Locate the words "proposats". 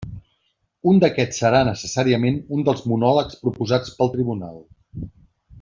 3.45-3.97